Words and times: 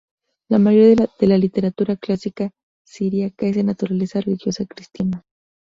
La 0.49 0.57
mayoría 0.57 1.07
de 1.19 1.27
la 1.27 1.37
literatura 1.37 1.95
clásica 1.95 2.49
siríaca 2.83 3.45
es 3.45 3.55
de 3.55 3.63
naturaleza 3.63 4.19
religiosa 4.19 4.65
cristiana. 4.65 5.21